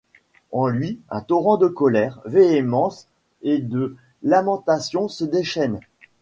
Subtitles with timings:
[0.51, 3.07] En lui, un torrent de colère, véhémence
[3.43, 5.79] et de lamentations se déchaîne.